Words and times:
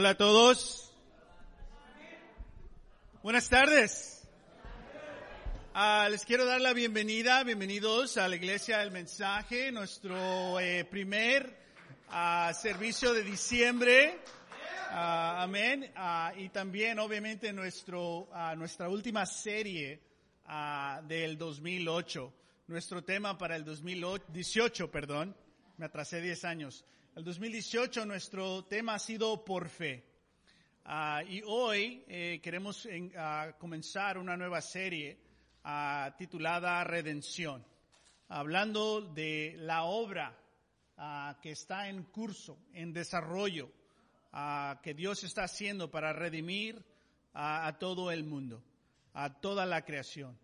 Hola 0.00 0.10
a 0.10 0.16
todos. 0.16 0.92
Buenas 3.20 3.48
tardes. 3.48 4.28
Ah, 5.74 6.06
les 6.08 6.24
quiero 6.24 6.44
dar 6.44 6.60
la 6.60 6.72
bienvenida, 6.72 7.42
bienvenidos 7.42 8.16
a 8.16 8.28
la 8.28 8.36
Iglesia 8.36 8.78
del 8.78 8.92
Mensaje, 8.92 9.72
nuestro 9.72 10.60
eh, 10.60 10.84
primer 10.84 11.52
ah, 12.10 12.52
servicio 12.54 13.12
de 13.12 13.24
diciembre. 13.24 14.20
Ah, 14.90 15.42
amén. 15.42 15.90
Ah, 15.96 16.32
y 16.36 16.48
también, 16.50 17.00
obviamente, 17.00 17.52
nuestro, 17.52 18.28
nuestra 18.56 18.88
última 18.88 19.26
serie 19.26 20.00
del 21.08 21.36
2008. 21.36 22.32
Nuestro 22.68 23.02
tema 23.02 23.36
para 23.36 23.56
el 23.56 23.64
2018, 23.64 24.92
perdón, 24.92 25.36
me 25.76 25.86
atrasé 25.86 26.20
10 26.20 26.44
años. 26.44 26.84
El 27.18 27.24
2018 27.24 28.06
nuestro 28.06 28.64
tema 28.66 28.94
ha 28.94 28.98
sido 29.00 29.44
por 29.44 29.68
fe. 29.68 30.04
Ah, 30.84 31.20
y 31.28 31.42
hoy 31.44 32.04
eh, 32.06 32.38
queremos 32.40 32.86
en- 32.86 33.12
ah, 33.16 33.56
comenzar 33.58 34.18
una 34.18 34.36
nueva 34.36 34.60
serie 34.60 35.18
ah, 35.64 36.14
titulada 36.16 36.84
Redención, 36.84 37.66
hablando 38.28 39.00
de 39.00 39.56
la 39.58 39.82
obra 39.82 40.32
que 41.42 41.50
está 41.50 41.88
en 41.88 42.04
curso, 42.04 42.56
en 42.72 42.92
desarrollo, 42.92 43.68
que 44.80 44.94
Dios 44.94 45.24
está 45.24 45.42
haciendo 45.42 45.90
para 45.90 46.12
redimir 46.12 46.84
a 47.34 47.76
todo 47.80 48.12
el 48.12 48.22
mundo, 48.22 48.62
a 49.14 49.40
toda 49.40 49.66
la 49.66 49.84
creación. 49.84 50.38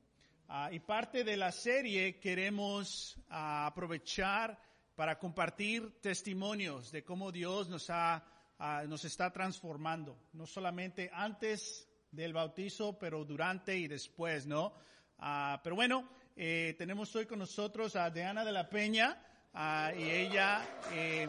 Y 0.73 0.81
parte 0.81 1.23
de 1.23 1.37
la 1.37 1.53
serie 1.53 2.19
queremos 2.19 3.17
aprovechar 3.29 4.61
para 4.97 5.19
compartir 5.19 6.01
testimonios 6.01 6.93
de 6.93 7.03
cómo 7.03 7.33
Dios 7.33 7.69
nos, 7.69 7.91
ha, 7.91 8.25
ah, 8.59 8.85
nos 8.87 9.05
está 9.05 9.33
transformando, 9.33 10.17
no 10.33 10.47
solamente 10.47 11.11
antes 11.13 11.89
del 12.11 12.33
bautizo, 12.33 12.99
pero 12.99 13.25
durante 13.25 13.77
y 13.77 13.89
después, 13.89 14.47
¿no? 14.47 14.73
Ah, 15.19 15.61
pero 15.63 15.77
bueno, 15.77 16.09
eh, 16.37 16.75
tenemos 16.79 17.15
hoy 17.17 17.27
con 17.27 17.39
nosotros 17.39 17.97
a 17.97 18.11
Diana 18.11 18.45
de 18.45 18.53
la 18.53 18.69
Peña 18.69 19.21
ah, 19.53 19.93
y 19.97 20.03
ella 20.03 20.63
eh, 20.93 21.29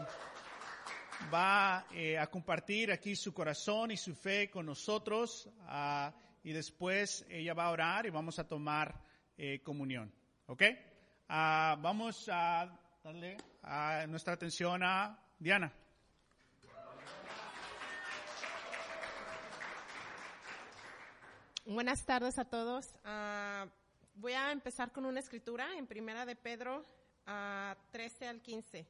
va 1.32 1.86
eh, 1.92 2.18
a 2.18 2.26
compartir 2.28 2.92
aquí 2.92 3.16
su 3.16 3.32
corazón 3.32 3.90
y 3.90 3.96
su 3.96 4.14
fe 4.14 4.48
con 4.50 4.66
nosotros 4.66 5.48
ah, 5.62 6.12
y 6.42 6.52
después 6.52 7.26
ella 7.28 7.54
va 7.54 7.66
a 7.66 7.70
orar 7.70 8.06
y 8.06 8.10
vamos 8.10 8.38
a 8.38 8.46
tomar 8.46 8.94
comunión. 9.62 10.10
¿Ok? 10.46 10.62
Vamos 11.28 12.26
a 12.32 12.66
darle 13.04 13.36
nuestra 14.06 14.34
atención 14.34 14.82
a 14.82 15.18
Diana. 15.38 15.72
Buenas 21.64 22.04
tardes 22.04 22.38
a 22.38 22.44
todos. 22.44 22.94
Ah, 23.04 23.66
voy 24.14 24.34
a 24.34 24.52
empezar 24.52 24.92
con 24.92 25.04
una 25.04 25.18
escritura 25.18 25.76
en 25.76 25.88
Primera 25.88 26.24
de 26.24 26.36
Pedro 26.36 26.84
ah, 27.26 27.76
13 27.90 28.28
al 28.28 28.40
15. 28.40 28.86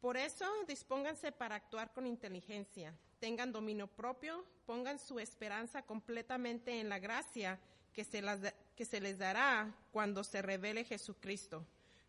Por 0.00 0.16
eso, 0.16 0.46
dispónganse 0.66 1.30
para 1.30 1.56
actuar 1.56 1.92
con 1.92 2.06
inteligencia, 2.06 2.94
tengan 3.18 3.52
dominio 3.52 3.86
propio, 3.86 4.46
pongan 4.64 4.98
su 4.98 5.18
esperanza 5.18 5.82
completamente 5.82 6.80
en 6.80 6.88
la 6.88 6.98
gracia 6.98 7.60
que 7.92 8.04
se 8.04 9.00
les 9.02 9.18
dará 9.18 9.74
cuando 9.92 10.24
se 10.24 10.40
revele 10.40 10.84
Jesucristo. 10.84 11.66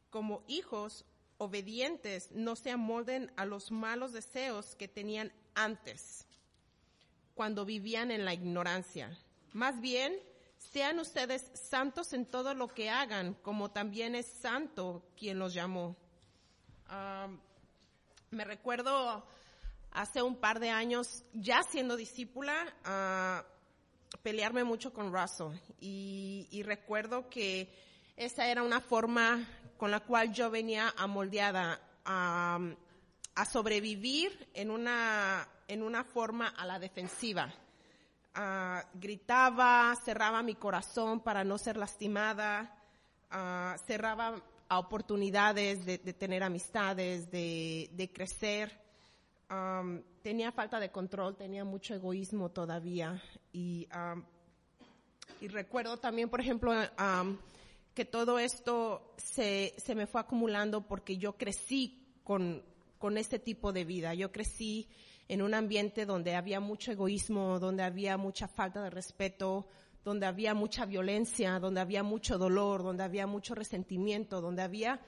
Como 0.10 0.42
hijos 0.48 1.04
obedientes, 1.42 2.30
no 2.32 2.56
se 2.56 2.70
amolden 2.70 3.32
a 3.36 3.46
los 3.46 3.72
malos 3.72 4.14
deseos 4.14 4.76
que 4.76 4.88
tenían 4.88 5.34
antes 5.56 6.28
cuando 7.34 7.66
vivían 7.66 8.12
en 8.12 8.26
la 8.26 8.34
ignorancia. 8.36 9.18
Más 9.52 9.82
bien, 9.82 10.14
sean 10.60 11.00
ustedes 11.00 11.50
santos 11.56 12.14
en 12.14 12.28
todo 12.28 12.54
lo 12.54 12.68
que 12.68 12.92
hagan, 12.92 13.34
como 13.42 13.72
también 13.72 14.14
es 14.14 14.28
santo 14.28 15.04
quien 15.18 15.40
los 15.40 15.56
llamó. 15.56 15.96
Me 18.30 18.46
recuerdo 18.46 19.26
hace 19.92 20.22
un 20.22 20.36
par 20.36 20.60
de 20.60 20.70
años, 20.70 21.24
ya 21.34 21.64
siendo 21.64 21.96
discípula, 21.96 23.48
pelearme 24.22 24.64
mucho 24.64 24.94
con 24.94 25.12
Russell. 25.12 25.58
Y 25.80 26.62
recuerdo 26.64 27.30
que 27.30 27.74
esa 28.26 28.48
era 28.48 28.62
una 28.62 28.80
forma 28.80 29.44
con 29.78 29.90
la 29.90 30.00
cual 30.00 30.32
yo 30.32 30.52
venía 30.52 30.94
amoldeada 30.96 31.82
a, 32.06 32.60
a 33.34 33.46
sobrevivir 33.46 34.48
en 34.54 34.70
una, 34.70 35.48
en 35.68 35.82
una 35.82 36.04
forma 36.04 36.50
a 36.50 36.66
la 36.68 36.78
defensiva. 36.78 37.52
Ah, 38.36 38.86
gritaba, 38.94 39.96
cerraba 40.06 40.44
mi 40.44 40.54
corazón 40.54 41.22
para 41.22 41.44
no 41.44 41.58
ser 41.58 41.78
lastimada, 41.78 42.78
ah, 43.32 43.76
cerraba 43.88 44.40
a 44.70 44.78
oportunidades 44.80 45.84
de, 45.84 45.98
de 45.98 46.14
tener 46.14 46.44
amistades, 46.44 47.32
de, 47.32 47.90
de 47.92 48.12
crecer. 48.12 48.80
Am, 49.50 50.04
tenía 50.22 50.52
falta 50.52 50.80
de 50.80 50.92
control, 50.92 51.36
tenía 51.36 51.66
mucho 51.66 51.96
egoísmo 51.96 52.50
todavía. 52.50 53.20
Y, 53.52 53.88
am, 53.90 54.24
y 55.42 55.48
recuerdo 55.48 55.98
también, 55.98 56.30
por 56.30 56.40
ejemplo, 56.40 56.72
am, 56.96 57.38
que 57.94 58.06
todo 58.06 58.40
esto 58.40 59.14
se, 59.18 59.74
se 59.78 59.96
me 59.96 60.08
fue 60.08 60.22
acumulando 60.22 60.88
porque 60.88 61.18
yo 61.18 61.38
crecí 61.38 62.08
con, 62.24 62.64
con 62.98 63.18
este 63.18 63.40
tipo 63.40 63.74
de 63.74 63.84
vida. 63.84 64.14
Yo 64.14 64.32
crecí 64.32 64.88
en 65.28 65.42
un 65.42 65.54
ambiente 65.54 66.06
donde 66.06 66.36
había 66.36 66.60
mucho 66.60 66.92
egoísmo, 66.92 67.60
donde 67.60 67.84
había 67.84 68.18
mucha 68.18 68.48
falta 68.48 68.82
de 68.84 68.90
respeto, 68.90 69.68
donde 70.04 70.26
había 70.26 70.54
mucha 70.54 70.86
violencia, 70.86 71.60
donde 71.60 71.82
había 71.82 72.04
mucho 72.04 72.38
dolor, 72.38 72.84
donde 72.84 73.04
había 73.04 73.28
mucho 73.28 73.56
resentimiento, 73.56 74.42
donde 74.42 74.62
había 74.62 75.00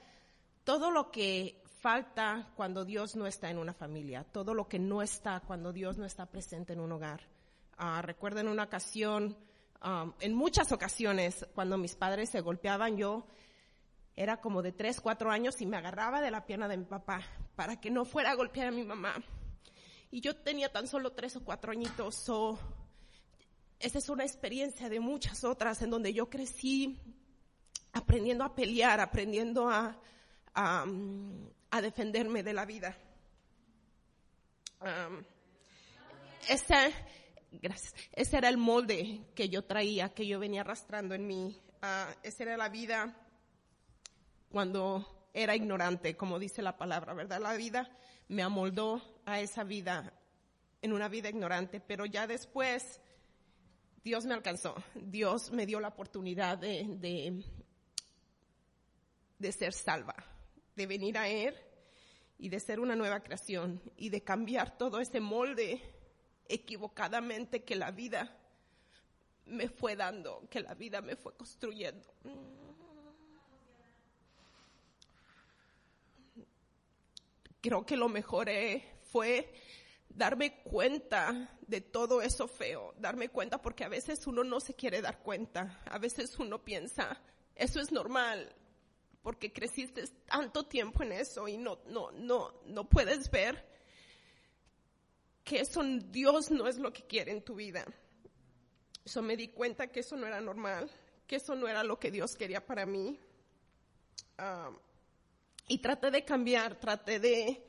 todo 0.64 0.90
lo 0.90 1.10
que 1.10 1.62
falta 1.80 2.52
cuando 2.56 2.84
Dios 2.84 3.16
no 3.16 3.26
está 3.26 3.50
en 3.50 3.58
una 3.58 3.74
familia, 3.74 4.24
todo 4.24 4.54
lo 4.54 4.68
que 4.68 4.78
no 4.78 5.02
está 5.02 5.40
cuando 5.40 5.72
Dios 5.72 5.98
no 5.98 6.06
está 6.06 6.26
presente 6.26 6.72
en 6.72 6.80
un 6.80 6.92
hogar. 6.92 7.28
Ah, 7.76 8.00
recuerdo 8.00 8.40
en 8.40 8.48
una 8.48 8.64
ocasión, 8.64 9.36
um, 9.84 10.12
en 10.20 10.34
muchas 10.34 10.72
ocasiones, 10.72 11.46
cuando 11.54 11.78
mis 11.78 11.94
padres 11.94 12.30
se 12.30 12.40
golpeaban, 12.40 12.96
yo 12.96 13.26
era 14.16 14.40
como 14.40 14.62
de 14.62 14.72
tres, 14.72 15.00
cuatro 15.00 15.30
años 15.30 15.60
y 15.60 15.66
me 15.66 15.76
agarraba 15.76 16.20
de 16.20 16.30
la 16.30 16.46
pierna 16.46 16.68
de 16.68 16.76
mi 16.76 16.84
papá 16.84 17.22
para 17.56 17.80
que 17.80 17.90
no 17.90 18.04
fuera 18.04 18.30
a 18.30 18.34
golpear 18.34 18.68
a 18.68 18.72
mi 18.72 18.84
mamá. 18.84 19.14
Y 20.10 20.20
yo 20.20 20.36
tenía 20.36 20.70
tan 20.70 20.86
solo 20.86 21.12
tres 21.12 21.36
o 21.36 21.44
cuatro 21.44 21.72
añitos, 21.72 22.14
so, 22.14 22.58
esa 23.80 23.98
es 23.98 24.08
una 24.08 24.24
experiencia 24.24 24.88
de 24.88 25.00
muchas 25.00 25.44
otras 25.44 25.82
en 25.82 25.90
donde 25.90 26.12
yo 26.12 26.30
crecí 26.30 26.98
aprendiendo 27.92 28.44
a 28.44 28.54
pelear, 28.54 29.00
aprendiendo 29.00 29.68
a, 29.68 29.96
defenderme 31.82 32.42
de 32.42 32.52
la 32.52 32.64
vida. 32.64 32.96
Um, 34.80 35.24
gracias, 37.60 37.94
ese 38.12 38.38
era 38.38 38.48
el 38.48 38.56
molde 38.56 39.20
que 39.34 39.48
yo 39.48 39.64
traía, 39.64 40.14
que 40.14 40.26
yo 40.26 40.38
venía 40.38 40.62
arrastrando 40.62 41.14
en 41.14 41.26
mí. 41.26 41.60
Ah, 41.82 42.14
esa 42.22 42.44
era 42.44 42.56
la 42.56 42.68
vida 42.68 43.16
cuando 44.50 45.28
era 45.32 45.56
ignorante, 45.56 46.16
como 46.16 46.38
dice 46.38 46.62
la 46.62 46.76
palabra, 46.76 47.12
¿verdad? 47.12 47.40
La 47.40 47.54
vida 47.54 47.90
me 48.28 48.42
amoldó 48.42 49.02
a 49.26 49.40
esa 49.40 49.64
vida, 49.64 50.12
en 50.80 50.92
una 50.92 51.08
vida 51.08 51.28
ignorante, 51.28 51.80
pero 51.80 52.06
ya 52.06 52.26
después 52.26 53.00
Dios 54.02 54.24
me 54.26 54.34
alcanzó, 54.34 54.74
Dios 54.94 55.50
me 55.50 55.66
dio 55.66 55.80
la 55.80 55.88
oportunidad 55.88 56.58
de, 56.58 57.42
de 59.38 59.52
ser 59.52 59.72
salva, 59.72 60.14
de 60.76 60.86
venir 60.86 61.18
a 61.18 61.28
Él 61.28 61.54
y 62.38 62.48
de 62.48 62.60
ser 62.60 62.80
una 62.80 62.96
nueva 62.96 63.20
creación 63.20 63.80
y 63.96 64.10
de 64.10 64.22
cambiar 64.22 64.76
todo 64.76 65.00
ese 65.00 65.20
molde 65.20 65.80
equivocadamente 66.48 67.64
que 67.64 67.76
la 67.76 67.90
vida 67.90 68.36
me 69.46 69.68
fue 69.68 69.96
dando, 69.96 70.48
que 70.50 70.60
la 70.60 70.74
vida 70.74 71.00
me 71.00 71.16
fue 71.16 71.36
construyendo. 71.36 72.12
Creo 77.60 77.86
que 77.86 77.96
lo 77.96 78.08
mejor 78.08 78.48
eh, 78.48 78.84
fue 79.10 79.54
darme 80.08 80.62
cuenta 80.62 81.56
de 81.66 81.80
todo 81.80 82.22
eso 82.22 82.46
feo, 82.46 82.94
darme 82.98 83.30
cuenta 83.30 83.60
porque 83.60 83.84
a 83.84 83.88
veces 83.88 84.26
uno 84.26 84.44
no 84.44 84.60
se 84.60 84.74
quiere 84.74 85.00
dar 85.00 85.20
cuenta, 85.20 85.80
a 85.86 85.98
veces 85.98 86.38
uno 86.38 86.62
piensa, 86.62 87.20
eso 87.54 87.80
es 87.80 87.90
normal, 87.90 88.54
porque 89.22 89.52
creciste 89.52 90.06
tanto 90.26 90.66
tiempo 90.66 91.02
en 91.02 91.12
eso 91.12 91.48
y 91.48 91.56
no, 91.56 91.80
no, 91.86 92.12
no, 92.12 92.60
no 92.66 92.88
puedes 92.88 93.30
ver 93.30 93.73
que 95.44 95.60
eso 95.60 95.82
Dios 96.10 96.50
no 96.50 96.66
es 96.66 96.78
lo 96.78 96.92
que 96.92 97.04
quiere 97.04 97.32
en 97.32 97.42
tu 97.42 97.54
vida. 97.54 97.84
Eso 99.04 99.22
me 99.22 99.36
di 99.36 99.48
cuenta 99.48 99.88
que 99.88 100.00
eso 100.00 100.16
no 100.16 100.26
era 100.26 100.40
normal, 100.40 100.90
que 101.26 101.36
eso 101.36 101.54
no 101.54 101.68
era 101.68 101.84
lo 101.84 101.98
que 101.98 102.10
Dios 102.10 102.34
quería 102.36 102.64
para 102.64 102.86
mí. 102.86 103.20
Y 105.68 105.78
traté 105.78 106.10
de 106.10 106.24
cambiar, 106.24 106.80
traté 106.80 107.20
de 107.20 107.62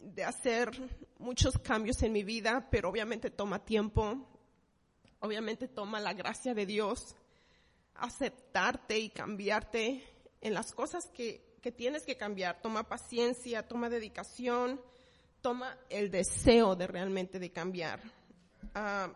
de 0.00 0.24
hacer 0.24 0.70
muchos 1.18 1.58
cambios 1.58 2.02
en 2.02 2.12
mi 2.12 2.22
vida, 2.22 2.68
pero 2.70 2.88
obviamente 2.88 3.30
toma 3.30 3.64
tiempo, 3.64 4.16
obviamente 5.20 5.68
toma 5.68 6.00
la 6.00 6.14
gracia 6.14 6.54
de 6.54 6.66
Dios, 6.66 7.16
aceptarte 7.94 8.98
y 8.98 9.10
cambiarte 9.10 10.04
en 10.40 10.54
las 10.54 10.72
cosas 10.72 11.06
que, 11.06 11.56
que 11.60 11.72
tienes 11.72 12.04
que 12.04 12.16
cambiar. 12.16 12.60
Toma 12.62 12.88
paciencia, 12.88 13.66
toma 13.66 13.90
dedicación, 13.90 14.80
toma 15.40 15.76
el 15.88 16.10
deseo 16.10 16.76
de 16.76 16.86
realmente 16.86 17.38
de 17.38 17.50
cambiar. 17.50 18.00
Ah, 18.74 19.12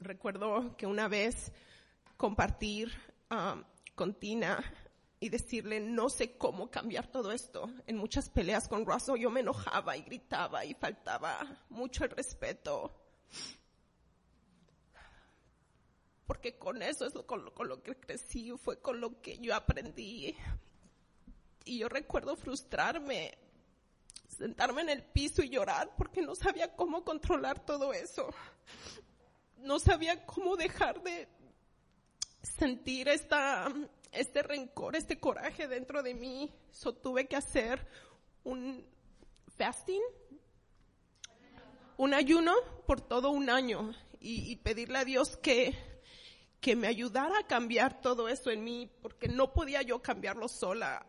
recuerdo 0.00 0.76
que 0.76 0.86
una 0.86 1.08
vez 1.08 1.52
compartir 2.16 2.92
ah, 3.30 3.62
con 3.94 4.14
Tina 4.14 4.62
y 5.20 5.28
decirle, 5.28 5.80
no 5.80 6.08
sé 6.08 6.36
cómo 6.36 6.70
cambiar 6.70 7.10
todo 7.10 7.32
esto. 7.32 7.70
En 7.86 7.96
muchas 7.96 8.30
peleas 8.30 8.68
con 8.68 8.86
Russell 8.86 9.18
yo 9.18 9.30
me 9.30 9.40
enojaba 9.40 9.96
y 9.96 10.02
gritaba 10.02 10.64
y 10.64 10.74
faltaba 10.74 11.64
mucho 11.70 12.04
el 12.04 12.10
respeto. 12.10 12.94
Porque 16.26 16.58
con 16.58 16.82
eso 16.82 17.06
es 17.06 17.14
con, 17.26 17.44
lo, 17.44 17.54
con 17.54 17.68
lo 17.68 17.82
que 17.82 17.96
crecí, 17.96 18.52
fue 18.58 18.80
con 18.80 19.00
lo 19.00 19.20
que 19.20 19.38
yo 19.38 19.54
aprendí. 19.54 20.36
Y 21.64 21.78
yo 21.78 21.88
recuerdo 21.88 22.36
frustrarme, 22.36 23.36
sentarme 24.38 24.82
en 24.82 24.90
el 24.90 25.02
piso 25.02 25.42
y 25.42 25.50
llorar 25.50 25.94
porque 25.96 26.22
no 26.22 26.34
sabía 26.34 26.74
cómo 26.74 27.04
controlar 27.04 27.64
todo 27.64 27.92
eso. 27.92 28.28
No 29.58 29.80
sabía 29.80 30.24
cómo 30.24 30.56
dejar 30.56 31.02
de 31.02 31.28
sentir 32.42 33.08
esta 33.08 33.72
este 34.12 34.42
rencor, 34.42 34.96
este 34.96 35.18
coraje 35.18 35.68
dentro 35.68 36.02
de 36.02 36.14
mí, 36.14 36.52
so 36.70 36.94
tuve 36.94 37.26
que 37.26 37.36
hacer 37.36 37.86
un 38.44 38.84
fasting, 39.56 40.00
un 41.96 42.14
ayuno 42.14 42.54
por 42.86 43.00
todo 43.00 43.30
un 43.30 43.50
año 43.50 43.92
y, 44.20 44.56
pedirle 44.56 44.98
a 44.98 45.04
Dios 45.04 45.36
que, 45.36 45.76
que 46.60 46.74
me 46.74 46.88
ayudara 46.88 47.40
a 47.40 47.46
cambiar 47.46 48.00
todo 48.00 48.28
eso 48.28 48.50
en 48.50 48.64
mí, 48.64 48.90
porque 49.02 49.28
no 49.28 49.52
podía 49.52 49.82
yo 49.82 50.00
cambiarlo 50.02 50.48
sola. 50.48 51.06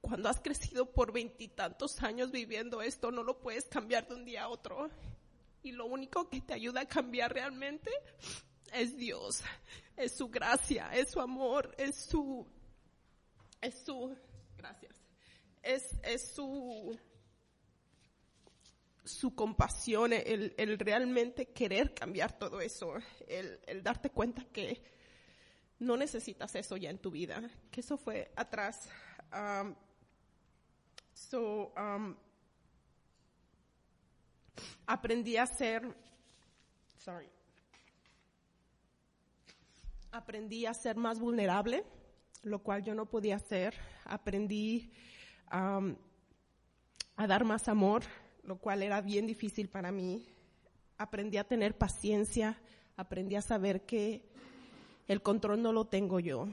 Cuando 0.00 0.28
has 0.28 0.40
crecido 0.40 0.92
por 0.92 1.12
veintitantos 1.12 2.02
años 2.02 2.30
viviendo 2.30 2.82
esto, 2.82 3.10
no 3.10 3.22
lo 3.22 3.38
puedes 3.40 3.66
cambiar 3.66 4.08
de 4.08 4.14
un 4.14 4.24
día 4.24 4.44
a 4.44 4.48
otro. 4.48 4.90
Y 5.62 5.72
lo 5.72 5.86
único 5.86 6.28
que 6.28 6.40
te 6.40 6.54
ayuda 6.54 6.82
a 6.82 6.86
cambiar 6.86 7.32
realmente 7.32 7.90
es 8.72 8.96
Dios, 8.96 9.42
es 9.96 10.16
su 10.16 10.28
gracia, 10.28 10.90
es 10.94 11.10
su 11.10 11.20
amor, 11.20 11.74
es 11.76 11.96
su, 11.96 12.46
es 13.60 13.74
su, 13.84 14.16
gracias, 14.56 14.96
es, 15.62 15.84
es 16.02 16.32
su, 16.32 16.98
su 19.04 19.34
compasión, 19.34 20.12
el, 20.12 20.54
el, 20.56 20.78
realmente 20.78 21.52
querer 21.52 21.92
cambiar 21.92 22.38
todo 22.38 22.60
eso, 22.60 22.94
el, 23.28 23.60
el, 23.66 23.82
darte 23.82 24.10
cuenta 24.10 24.44
que 24.44 24.82
no 25.78 25.96
necesitas 25.96 26.54
eso 26.54 26.76
ya 26.76 26.90
en 26.90 26.98
tu 26.98 27.10
vida, 27.10 27.42
que 27.70 27.80
eso 27.80 27.96
fue 27.96 28.32
atrás. 28.36 28.88
So, 31.28 31.72
um, 31.76 32.14
aprendí 34.86 35.36
a 35.36 35.46
ser, 35.46 35.82
sorry, 36.98 37.28
aprendí 40.10 40.66
a 40.66 40.74
ser 40.74 40.96
más 40.96 41.18
vulnerable, 41.18 41.84
lo 42.42 42.60
cual 42.60 42.82
yo 42.82 42.94
no 42.94 43.06
podía 43.06 43.36
hacer. 43.36 43.74
Aprendí 44.04 44.90
a 45.50 45.82
dar 47.26 47.44
más 47.44 47.68
amor, 47.68 48.02
lo 48.42 48.56
cual 48.56 48.82
era 48.82 49.00
bien 49.00 49.26
difícil 49.26 49.68
para 49.68 49.92
mí. 49.92 50.26
Aprendí 50.96 51.36
a 51.36 51.44
tener 51.44 51.76
paciencia, 51.76 52.58
aprendí 52.96 53.36
a 53.36 53.42
saber 53.42 53.84
que 53.84 54.22
el 55.06 55.22
control 55.22 55.62
no 55.62 55.72
lo 55.72 55.86
tengo 55.86 56.18
yo. 56.18 56.48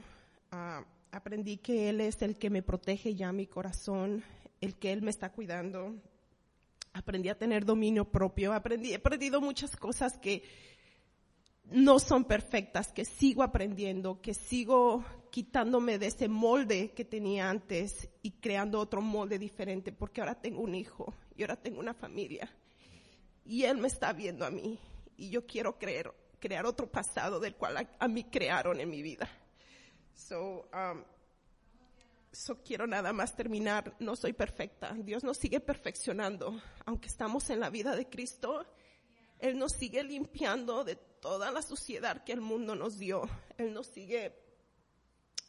Ah, 0.50 0.84
aprendí 1.10 1.56
que 1.56 1.88
Él 1.88 2.00
es 2.00 2.22
el 2.22 2.38
que 2.38 2.50
me 2.50 2.62
protege 2.62 3.14
ya 3.14 3.32
mi 3.32 3.46
corazón, 3.46 4.24
el 4.60 4.76
que 4.76 4.92
Él 4.92 5.02
me 5.02 5.10
está 5.10 5.32
cuidando. 5.32 5.94
Aprendí 6.92 7.28
a 7.28 7.38
tener 7.38 7.64
dominio 7.64 8.04
propio, 8.04 8.52
aprendí, 8.52 8.92
he 8.92 8.96
aprendido 8.96 9.40
muchas 9.40 9.76
cosas 9.76 10.18
que 10.18 10.42
no 11.70 11.98
son 11.98 12.24
perfectas, 12.24 12.92
que 12.92 13.04
sigo 13.04 13.42
aprendiendo, 13.42 14.20
que 14.20 14.34
sigo 14.34 15.04
quitándome 15.30 15.98
de 15.98 16.06
ese 16.06 16.28
molde 16.28 16.92
que 16.92 17.04
tenía 17.04 17.50
antes 17.50 18.08
y 18.22 18.32
creando 18.32 18.80
otro 18.80 19.02
molde 19.02 19.38
diferente, 19.38 19.92
porque 19.92 20.20
ahora 20.20 20.34
tengo 20.34 20.62
un 20.62 20.74
hijo 20.74 21.14
y 21.36 21.42
ahora 21.42 21.56
tengo 21.56 21.80
una 21.80 21.94
familia. 21.94 22.50
Y 23.44 23.64
él 23.64 23.78
me 23.78 23.88
está 23.88 24.12
viendo 24.12 24.44
a 24.44 24.50
mí 24.50 24.78
y 25.16 25.30
yo 25.30 25.46
quiero 25.46 25.78
crear 25.78 26.66
otro 26.66 26.90
pasado 26.90 27.40
del 27.40 27.54
cual 27.54 27.88
a, 27.98 28.08
mí 28.08 28.24
crearon 28.24 28.80
en 28.80 28.88
mi 28.88 29.02
vida. 29.02 29.28
So, 30.14 30.68
um, 30.72 31.02
so 32.32 32.62
quiero 32.62 32.86
nada 32.86 33.12
más 33.12 33.34
terminar. 33.34 33.94
No 33.98 34.16
soy 34.16 34.32
perfecta. 34.32 34.94
Dios 34.94 35.24
nos 35.24 35.38
sigue 35.38 35.60
perfeccionando. 35.60 36.60
Aunque 36.86 37.08
estamos 37.08 37.50
en 37.50 37.60
la 37.60 37.70
vida 37.70 37.96
de 37.96 38.08
Cristo, 38.08 38.66
Él 39.38 39.58
nos 39.58 39.72
sigue 39.72 40.02
limpiando 40.04 40.84
de 40.84 40.96
toda 40.96 41.50
la 41.50 41.62
suciedad 41.62 42.24
que 42.24 42.32
el 42.32 42.40
mundo 42.40 42.74
nos 42.74 42.98
dio. 42.98 43.28
Él 43.56 43.72
nos 43.72 43.86
sigue 43.88 44.34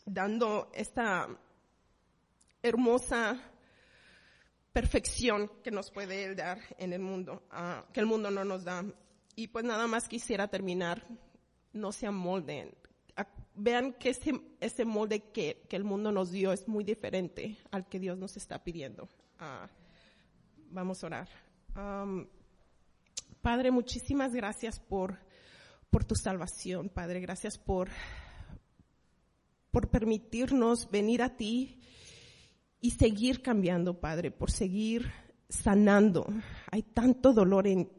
dando 0.05 0.69
esta 0.73 1.27
hermosa 2.61 3.39
perfección 4.73 5.51
que 5.63 5.71
nos 5.71 5.91
puede 5.91 6.35
dar 6.35 6.59
en 6.77 6.93
el 6.93 7.01
mundo, 7.01 7.43
ah, 7.51 7.85
que 7.93 7.99
el 7.99 8.05
mundo 8.05 8.31
no 8.31 8.45
nos 8.45 8.63
da. 8.63 8.83
Y 9.35 9.47
pues 9.47 9.65
nada 9.65 9.87
más 9.87 10.07
quisiera 10.07 10.47
terminar, 10.47 11.05
no 11.73 11.91
se 11.91 12.07
amolden. 12.07 12.75
Vean 13.61 13.94
que 13.94 14.09
ese, 14.09 14.39
ese 14.59 14.85
molde 14.85 15.31
que, 15.31 15.65
que, 15.67 15.75
el 15.75 15.83
mundo 15.83 16.11
nos 16.11 16.31
dio 16.31 16.53
es 16.53 16.67
muy 16.67 16.83
diferente 16.83 17.57
al 17.71 17.88
que 17.88 18.00
Dios 18.00 18.17
nos 18.17 18.38
está 18.38 18.63
pidiendo. 18.63 19.09
Ah, 19.38 19.67
vamos 20.71 21.03
a 21.03 21.07
orar. 21.07 21.29
Padre, 23.41 23.71
muchísimas 23.71 24.33
gracias 24.33 24.79
por 24.79 25.19
por 25.89 26.06
tu 26.06 26.15
salvación, 26.15 26.89
Padre. 26.89 27.19
Gracias 27.19 27.57
por, 27.57 27.89
por 29.71 29.89
permitirnos 29.89 30.89
venir 30.89 31.21
a 31.21 31.35
ti 31.35 31.79
y 32.81 32.91
seguir 32.91 33.41
cambiando, 33.41 34.00
Padre, 34.00 34.31
por 34.31 34.51
seguir 34.51 35.11
sanando. 35.50 36.27
Hay 36.71 36.83
tanto 36.83 37.33
dolor 37.33 37.67
en, 37.67 37.89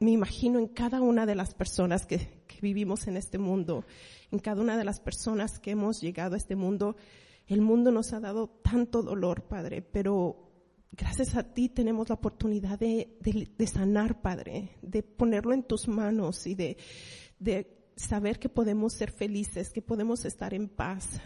me 0.00 0.12
imagino, 0.12 0.58
en 0.58 0.68
cada 0.68 1.00
una 1.00 1.26
de 1.26 1.34
las 1.34 1.54
personas 1.54 2.06
que, 2.06 2.38
vivimos 2.60 3.06
en 3.06 3.16
este 3.16 3.38
mundo, 3.38 3.84
en 4.32 4.40
cada 4.40 4.60
una 4.60 4.76
de 4.76 4.84
las 4.84 4.98
personas 4.98 5.60
que 5.60 5.70
hemos 5.70 6.00
llegado 6.00 6.34
a 6.34 6.38
este 6.38 6.56
mundo. 6.56 6.96
El 7.46 7.60
mundo 7.60 7.92
nos 7.92 8.12
ha 8.12 8.20
dado 8.20 8.48
tanto 8.48 9.02
dolor, 9.02 9.44
Padre, 9.44 9.80
pero 9.80 10.50
gracias 10.90 11.36
a 11.36 11.54
ti 11.54 11.68
tenemos 11.68 12.08
la 12.08 12.16
oportunidad 12.16 12.78
de, 12.78 13.16
sanar, 13.72 14.20
Padre, 14.20 14.70
de 14.82 15.02
ponerlo 15.02 15.54
en 15.54 15.62
tus 15.62 15.86
manos 15.86 16.46
y 16.46 16.56
de 16.56 16.76
saber 17.98 18.38
que 18.38 18.48
podemos 18.48 18.92
ser 18.92 19.10
felices, 19.10 19.70
que 19.70 19.82
podemos 19.82 20.24
estar 20.24 20.54
en 20.54 20.68
paz. 20.68 21.20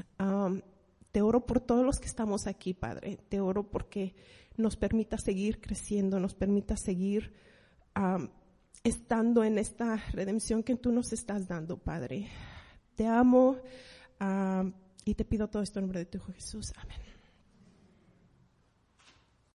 te 1.12 1.22
oro 1.22 1.46
por 1.46 1.60
todos 1.60 1.84
los 1.84 1.98
que 1.98 2.06
estamos 2.06 2.46
aquí, 2.46 2.74
Padre. 2.74 3.18
Te 3.28 3.40
oro 3.40 3.70
porque 3.70 4.14
nos 4.56 4.76
permita 4.76 5.18
seguir 5.18 5.60
creciendo, 5.60 6.18
nos 6.18 6.34
permita 6.34 6.76
seguir 6.76 7.32
estando 8.84 9.44
en 9.44 9.58
esta 9.58 9.96
redención 10.12 10.62
que 10.62 10.76
tú 10.76 10.92
nos 10.92 11.12
estás 11.12 11.46
dando, 11.46 11.76
Padre. 11.78 12.28
Te 12.94 13.06
amo 13.06 13.56
y 15.04 15.14
te 15.14 15.24
pido 15.24 15.48
todo 15.48 15.62
esto 15.62 15.78
en 15.78 15.84
nombre 15.84 16.00
de 16.00 16.06
tu 16.06 16.18
Hijo 16.18 16.32
Jesús. 16.32 16.72
Amén. 16.76 17.11